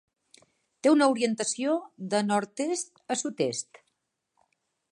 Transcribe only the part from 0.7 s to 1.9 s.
Té una orientació